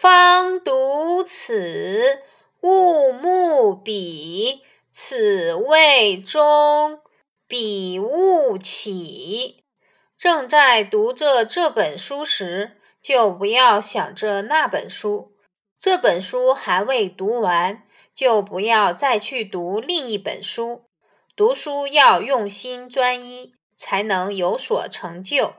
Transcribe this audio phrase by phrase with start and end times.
[0.00, 2.22] 方读此，
[2.62, 4.62] 勿慕彼，
[4.94, 7.02] 此谓中
[7.46, 9.62] 彼勿起，
[10.16, 15.34] 正在读着这本书时，就不要想着那本书，
[15.78, 17.82] 这本书还未读完，
[18.14, 20.86] 就不要再去读另一本书，
[21.36, 25.52] 读书要用心专一才能有所成就。